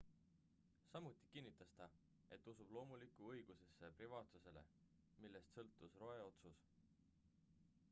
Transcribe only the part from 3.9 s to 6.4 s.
privaatsusele millest sõltus roe